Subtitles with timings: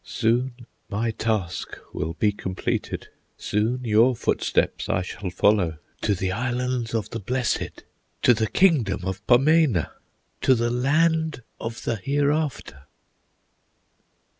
[0.03, 6.95] Soon my task will be completed, Soon your footsteps I shall follow To the Islands
[6.95, 7.83] of the Blessed,
[8.23, 9.91] To the Kingdom of Ponemah,
[10.41, 12.87] To the Land of the Hereafter!"